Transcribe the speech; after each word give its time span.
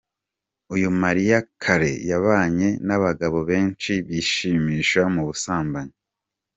Uyu 0.73 0.89
Mariah 1.01 1.43
Carey 1.61 1.97
yabanye 2.11 2.67
n’abagabo 2.87 3.37
benshi 3.49 3.91
bishimisha 4.07 5.01
mu 5.13 5.21
busambanyi. 5.27 5.95